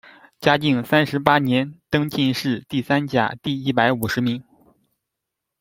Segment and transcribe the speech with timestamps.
[0.39, 4.43] 嘉靖三十八年登进士第三甲第一百五十名。